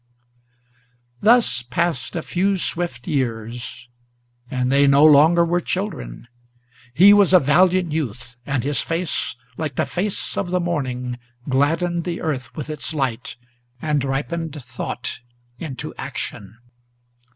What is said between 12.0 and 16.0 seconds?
the earth with its light, and ripened through into